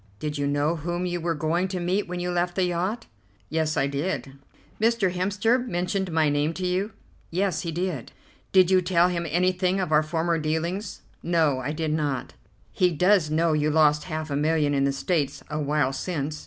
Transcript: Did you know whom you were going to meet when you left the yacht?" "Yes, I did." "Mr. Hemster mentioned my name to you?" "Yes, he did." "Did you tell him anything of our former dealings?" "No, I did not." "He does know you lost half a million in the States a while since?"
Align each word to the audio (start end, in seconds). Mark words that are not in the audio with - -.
Did 0.17 0.35
you 0.35 0.47
know 0.47 0.77
whom 0.77 1.05
you 1.05 1.21
were 1.21 1.35
going 1.35 1.67
to 1.67 1.79
meet 1.79 2.07
when 2.07 2.19
you 2.19 2.31
left 2.31 2.55
the 2.55 2.63
yacht?" 2.65 3.05
"Yes, 3.49 3.77
I 3.77 3.85
did." 3.85 4.33
"Mr. 4.81 5.13
Hemster 5.13 5.63
mentioned 5.67 6.11
my 6.11 6.27
name 6.27 6.53
to 6.55 6.65
you?" 6.65 6.93
"Yes, 7.29 7.61
he 7.61 7.71
did." 7.71 8.11
"Did 8.51 8.71
you 8.71 8.81
tell 8.81 9.09
him 9.09 9.27
anything 9.29 9.79
of 9.79 9.91
our 9.91 10.01
former 10.01 10.39
dealings?" 10.39 11.03
"No, 11.21 11.59
I 11.59 11.71
did 11.71 11.93
not." 11.93 12.33
"He 12.71 12.89
does 12.89 13.29
know 13.29 13.53
you 13.53 13.69
lost 13.69 14.05
half 14.05 14.31
a 14.31 14.35
million 14.35 14.73
in 14.73 14.85
the 14.85 14.91
States 14.91 15.43
a 15.51 15.59
while 15.61 15.93
since?" 15.93 16.39